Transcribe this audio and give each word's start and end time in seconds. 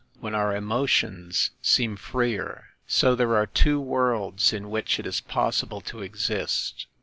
‚ÄĒ 0.17 0.21
when 0.21 0.33
our 0.33 0.55
emotions 0.55 1.51
seem 1.61 1.95
freer 1.95 2.69
‚ÄĒ 2.87 2.91
so 2.91 3.13
there 3.13 3.35
are 3.35 3.45
two 3.45 3.79
worlds 3.79 4.51
in 4.51 4.71
which 4.71 4.97
it 4.99 5.05
is 5.05 5.21
possible 5.21 5.79
to 5.79 6.01
exist. 6.01 6.87